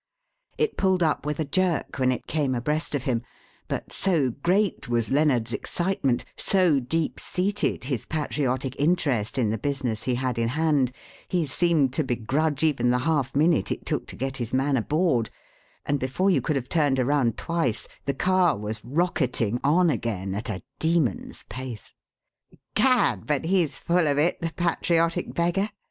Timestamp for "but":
3.67-3.91, 23.27-23.45